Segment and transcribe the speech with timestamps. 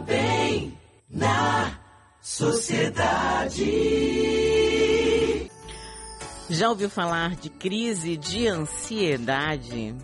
[0.00, 0.78] bem
[1.10, 1.78] na
[2.20, 3.70] sociedade.
[6.48, 9.94] Já ouviu falar de crise de ansiedade?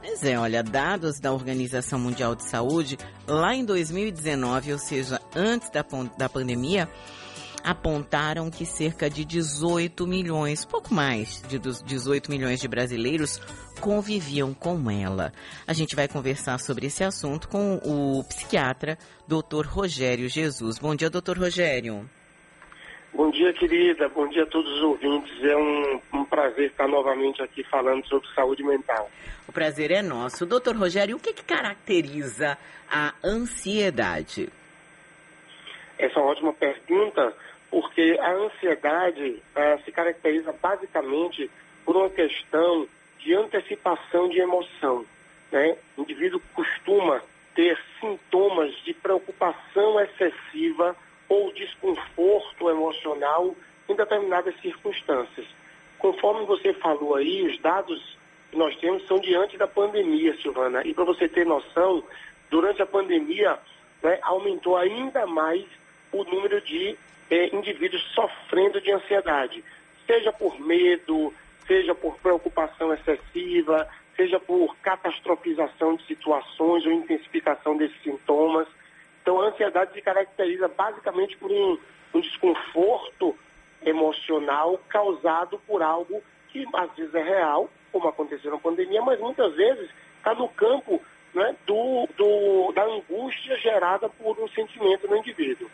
[0.00, 5.70] Pois é, olha, dados da Organização Mundial de Saúde, lá em 2019, ou seja, antes
[5.70, 5.84] da,
[6.16, 6.88] da pandemia,
[7.64, 13.38] apontaram que cerca de 18 milhões, pouco mais de 18 milhões de brasileiros
[13.80, 15.32] conviviam com ela.
[15.66, 19.66] A gente vai conversar sobre esse assunto com o psiquiatra Dr.
[19.66, 20.78] Rogério Jesus.
[20.78, 22.08] Bom dia, doutor Rogério.
[23.14, 24.08] Bom dia, querida.
[24.08, 25.32] Bom dia a todos os ouvintes.
[25.44, 29.08] É um, um, prazer estar novamente aqui falando sobre saúde mental.
[29.46, 30.44] O prazer é nosso.
[30.44, 32.58] Doutor Rogério, o que, que caracteriza
[32.90, 34.48] a ansiedade?
[35.96, 37.32] Essa é uma ótima pergunta,
[37.74, 41.50] porque a ansiedade uh, se caracteriza basicamente
[41.84, 42.86] por uma questão
[43.18, 45.04] de antecipação de emoção.
[45.50, 45.76] Né?
[45.96, 47.20] O indivíduo costuma
[47.52, 50.94] ter sintomas de preocupação excessiva
[51.28, 53.56] ou desconforto emocional
[53.88, 55.46] em determinadas circunstâncias.
[55.98, 58.16] Conforme você falou aí, os dados
[58.52, 60.82] que nós temos são diante da pandemia, Silvana.
[60.86, 62.04] E para você ter noção,
[62.48, 63.58] durante a pandemia
[64.00, 65.64] né, aumentou ainda mais
[66.12, 66.96] o número de
[67.30, 69.64] é, indivíduos sofrendo de ansiedade,
[70.06, 71.32] seja por medo,
[71.66, 78.68] seja por preocupação excessiva, seja por catastrofização de situações ou intensificação desses sintomas.
[79.22, 81.78] Então, a ansiedade se caracteriza basicamente por um,
[82.14, 83.36] um desconforto
[83.84, 89.54] emocional causado por algo que às vezes é real, como aconteceu na pandemia, mas muitas
[89.54, 91.02] vezes está no campo
[91.34, 95.68] né, do, do, da angústia gerada por um sentimento no indivíduo.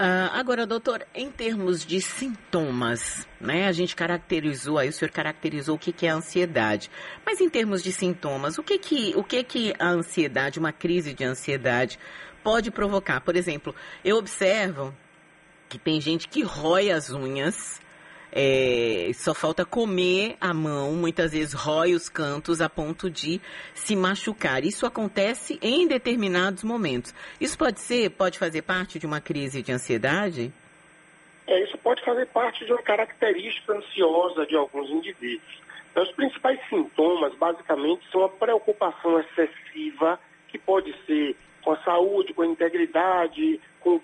[0.00, 3.66] Uh, agora, doutor, em termos de sintomas, né?
[3.66, 6.90] A gente caracterizou, aí o senhor caracterizou o que, que é a ansiedade.
[7.24, 11.12] Mas em termos de sintomas, o que que, o que que a ansiedade, uma crise
[11.12, 11.98] de ansiedade,
[12.42, 13.20] pode provocar?
[13.20, 14.96] Por exemplo, eu observo
[15.68, 17.78] que tem gente que rói as unhas
[18.32, 23.40] é, só falta comer a mão, muitas vezes rói os cantos a ponto de
[23.74, 24.64] se machucar.
[24.64, 27.14] Isso acontece em determinados momentos.
[27.40, 30.52] Isso pode ser, pode fazer parte de uma crise de ansiedade?
[31.46, 35.60] É, isso pode fazer parte de uma característica ansiosa de alguns indivíduos.
[35.90, 42.32] Então, os principais sintomas, basicamente, são a preocupação excessiva, que pode ser com a saúde,
[42.32, 44.00] com a integridade, com o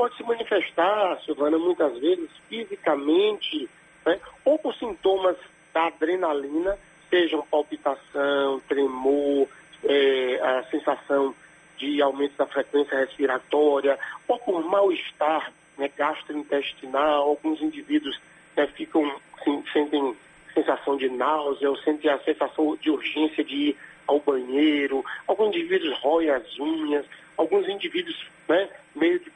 [0.00, 3.68] pode se manifestar, Silvana, muitas vezes fisicamente,
[4.06, 5.36] né, ou por sintomas
[5.74, 6.78] da adrenalina,
[7.10, 9.46] sejam palpitação, tremor,
[9.84, 11.34] é, a sensação
[11.76, 17.28] de aumento da frequência respiratória, ou por mal-estar né, gastrointestinal.
[17.28, 18.18] Alguns indivíduos
[18.56, 19.04] né, ficam,
[19.44, 20.16] sim, sentem
[20.54, 25.04] sensação de náusea, ou sentem a sensação de urgência de ir ao banheiro.
[25.26, 27.04] Alguns indivíduos roem as unhas,
[27.36, 28.16] alguns indivíduos
[28.48, 28.66] né,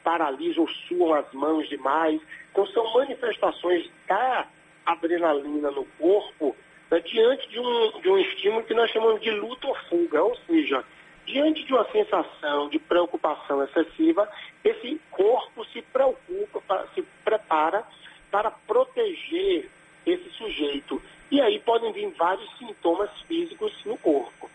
[0.05, 2.21] paralisam suam as mãos demais.
[2.51, 4.47] Então, são manifestações da
[4.85, 6.55] adrenalina no corpo
[6.91, 10.37] né, diante de um, de um estímulo que nós chamamos de luta ou fuga, ou
[10.47, 10.83] seja,
[11.25, 14.29] diante de uma sensação de preocupação excessiva,
[14.63, 17.83] esse corpo se preocupa, se prepara
[18.29, 19.69] para proteger
[20.05, 21.01] esse sujeito.
[21.31, 24.49] E aí podem vir vários sintomas físicos no corpo.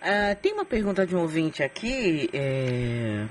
[0.00, 3.26] Uh, tem uma pergunta de um ouvinte aqui, é...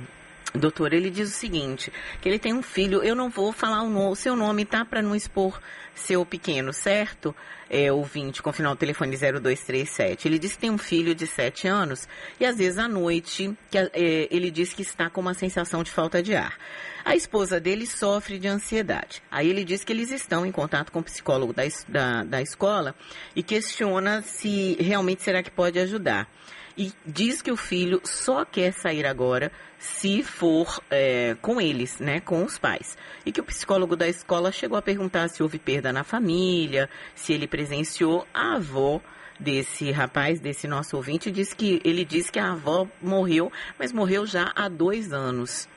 [0.53, 0.93] doutor.
[0.93, 1.91] Ele diz o seguinte:
[2.21, 3.03] que ele tem um filho.
[3.03, 4.09] Eu não vou falar o, no...
[4.09, 4.85] o seu nome, tá?
[4.85, 5.59] Para não expor
[5.95, 7.35] seu pequeno, certo?
[7.69, 10.27] É ouvinte com final telefone 0237.
[10.27, 12.07] Ele diz que tem um filho de 7 anos
[12.39, 13.89] e às vezes à noite que, é,
[14.31, 16.57] ele diz que está com uma sensação de falta de ar.
[17.03, 19.21] A esposa dele sofre de ansiedade.
[19.29, 22.95] Aí ele diz que eles estão em contato com o psicólogo da, da, da escola
[23.35, 26.29] e questiona se realmente será que pode ajudar
[26.77, 32.19] e diz que o filho só quer sair agora se for é, com eles, né,
[32.19, 32.97] com os pais.
[33.25, 37.33] E que o psicólogo da escola chegou a perguntar se houve perda na família, se
[37.33, 39.01] ele presenciou a avó
[39.39, 44.25] desse rapaz, desse nosso ouvinte, diz que ele disse que a avó morreu, mas morreu
[44.25, 45.67] já há dois anos.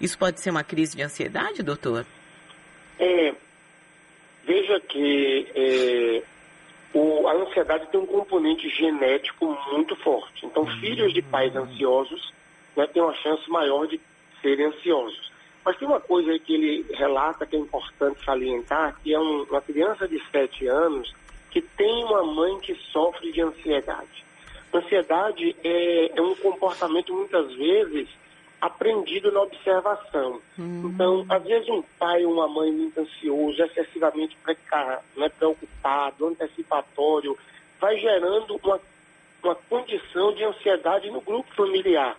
[0.00, 2.06] Isso pode ser uma crise de ansiedade, doutor?
[2.98, 3.34] É,
[4.46, 6.22] veja que é,
[6.96, 10.46] o, a ansiedade tem um componente genético muito forte.
[10.46, 10.80] Então, uhum.
[10.80, 12.32] filhos de pais ansiosos
[12.74, 14.00] né, têm uma chance maior de
[14.40, 15.30] serem ansiosos.
[15.62, 19.60] Mas tem uma coisa que ele relata que é importante salientar, que é um, uma
[19.60, 21.12] criança de 7 anos
[21.50, 24.24] que tem uma mãe que sofre de ansiedade.
[24.72, 28.08] Ansiedade é, é um comportamento, muitas vezes,
[28.60, 30.40] aprendido na observação.
[30.58, 30.90] Uhum.
[30.92, 34.36] Então, às vezes um pai ou uma mãe muito ansioso, excessivamente
[35.16, 37.36] né, preocupado, antecipatório,
[37.80, 38.80] vai gerando uma,
[39.42, 42.16] uma condição de ansiedade no grupo familiar.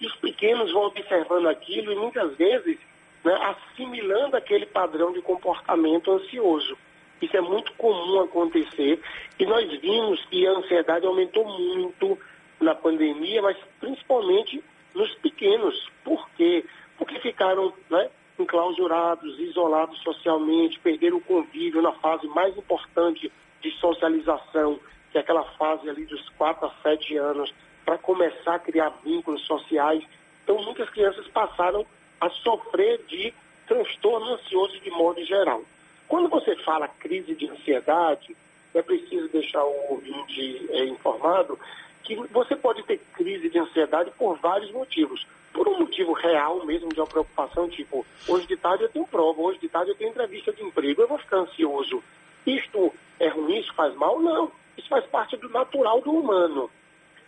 [0.00, 2.78] E os pequenos vão observando aquilo e muitas vezes
[3.24, 6.76] né, assimilando aquele padrão de comportamento ansioso.
[7.20, 8.98] Isso é muito comum acontecer
[9.38, 12.18] e nós vimos que a ansiedade aumentou muito
[12.58, 14.62] na pandemia, mas principalmente
[14.94, 15.88] nos pequenos.
[16.04, 16.64] Por quê?
[16.96, 24.78] Porque ficaram né, enclausurados, isolados socialmente, perderam o convívio na fase mais importante de socialização,
[25.10, 27.52] que é aquela fase ali dos 4 a 7 anos,
[27.84, 30.04] para começar a criar vínculos sociais.
[30.44, 31.84] Então, muitas crianças passaram
[32.20, 33.32] a sofrer de
[33.66, 35.62] transtorno ansioso de modo geral.
[36.08, 38.36] Quando você fala crise de ansiedade,
[38.74, 41.58] é preciso deixar o ouvinte é, informado
[42.02, 45.26] que você pode ter crise de ansiedade por vários motivos.
[45.52, 49.40] Por um motivo real mesmo, de uma preocupação, tipo, hoje de tarde eu tenho prova,
[49.40, 52.02] hoje de tarde eu tenho entrevista de emprego, eu vou ficar ansioso.
[52.46, 54.20] Isto é ruim, isso faz mal?
[54.20, 54.50] Não.
[54.76, 56.70] Isso faz parte do natural do humano.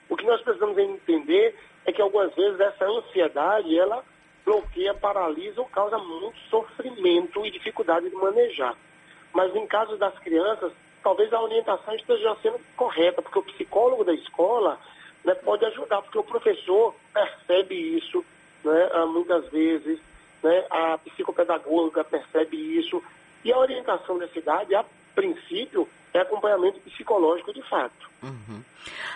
[0.08, 4.04] O que nós precisamos entender é que algumas vezes essa ansiedade, ela
[4.44, 8.76] bloqueia, paralisa ou causa muito sofrimento e dificuldade de manejar.
[9.32, 14.14] Mas em caso das crianças, talvez a orientação esteja sendo correta, porque o psicólogo da
[14.14, 14.78] escola
[15.24, 18.24] né, pode ajudar, porque o professor percebe isso
[18.64, 19.98] né, muitas vezes,
[20.42, 23.02] né, a psicopedagoga percebe isso,
[23.44, 24.84] e a orientação da cidade, a
[25.14, 28.10] princípio, é acompanhamento psicológico de fato.
[28.22, 28.62] Uhum.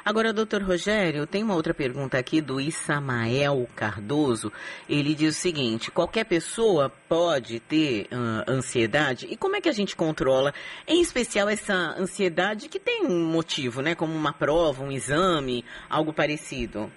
[0.05, 4.53] Agora, doutor Rogério, tem uma outra pergunta aqui do Isamael Cardoso.
[4.89, 9.27] Ele diz o seguinte: qualquer pessoa pode ter uh, ansiedade?
[9.31, 10.53] E como é que a gente controla,
[10.87, 13.95] em especial essa ansiedade que tem um motivo, né?
[13.95, 16.91] Como uma prova, um exame, algo parecido?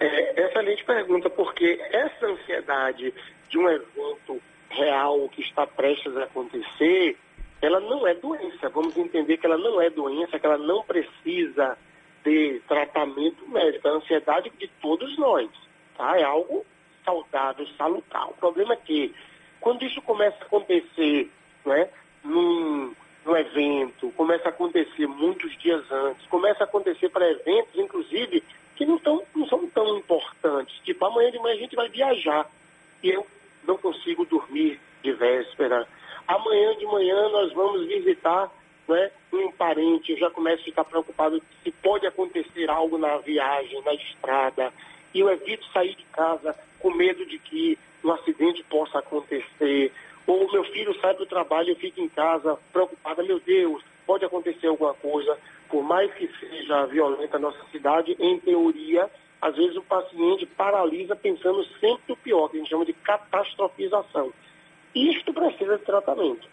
[0.00, 3.12] É, excelente pergunta, porque essa ansiedade
[3.48, 4.40] de um evento
[4.70, 7.16] real que está prestes a acontecer
[7.62, 8.68] ela não é doença.
[8.68, 11.76] Vamos entender que ela não é doença, que ela não precisa
[12.24, 13.86] de tratamento médico.
[13.86, 15.48] É a ansiedade de todos nós.
[15.96, 16.18] Tá?
[16.18, 16.64] É algo
[17.04, 18.28] saudável, salutar.
[18.30, 19.14] O problema é que
[19.60, 21.30] quando isso começa a acontecer
[21.64, 21.88] né,
[22.24, 28.42] num, num evento, começa a acontecer muitos dias antes, começa a acontecer para eventos, inclusive,
[28.76, 30.78] que não, tão, não são tão importantes.
[30.82, 32.50] Tipo, amanhã de manhã a gente vai viajar
[33.02, 33.26] e eu
[33.64, 35.86] não consigo dormir de véspera
[36.60, 38.52] Amanhã de manhã nós vamos visitar
[38.86, 43.80] né, um parente, eu já começo a ficar preocupado se pode acontecer algo na viagem,
[43.82, 44.70] na estrada,
[45.14, 49.90] e eu evito sair de casa com medo de que um acidente possa acontecer,
[50.26, 54.66] ou meu filho sai do trabalho eu fico em casa preocupada, meu Deus, pode acontecer
[54.66, 59.08] alguma coisa, por mais que seja violenta a nossa cidade, em teoria,
[59.40, 64.30] às vezes o paciente paralisa pensando sempre no pior, que a gente chama de catastrofização.
[64.94, 66.48] Isto precisa de tratamento.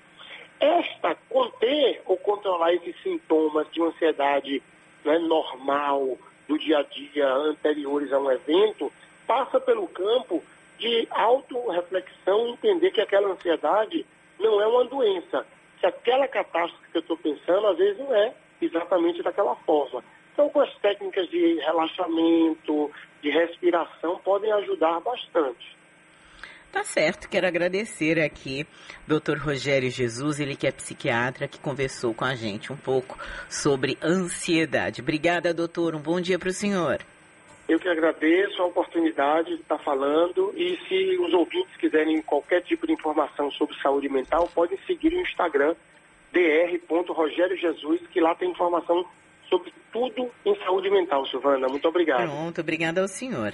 [0.60, 4.62] Esta, conter ou controlar esses sintomas de ansiedade
[5.06, 6.18] né, normal
[6.48, 8.92] do dia a dia anteriores a um evento,
[9.25, 10.44] passa pelo campo
[10.80, 14.06] de autorreflexão, entender que aquela ansiedade
[14.39, 15.45] não é uma doença,
[15.80, 20.04] que aquela catástrofe que eu estou pensando, às vezes não é exatamente daquela forma.
[20.34, 22.92] Então, com as técnicas de relaxamento,
[23.22, 25.76] de respiração, podem ajudar bastante.
[26.72, 28.68] Tá certo, quero agradecer aqui
[29.08, 29.38] Dr.
[29.40, 33.18] Rogério Jesus, ele que é psiquiatra, que conversou com a gente um pouco
[33.50, 35.02] sobre ansiedade.
[35.02, 35.96] Obrigada, doutor.
[35.96, 37.00] Um bom dia para o senhor.
[37.68, 42.88] Eu que agradeço a oportunidade de estar falando e se os ouvintes quiserem qualquer tipo
[42.88, 45.75] de informação sobre saúde mental, podem seguir o Instagram
[46.32, 49.06] dr.rogériojesus, que lá tem informação
[49.50, 51.68] sobre tudo em saúde mental, Silvana.
[51.68, 52.30] Muito obrigado.
[52.30, 53.53] Pronto, obrigada ao senhor.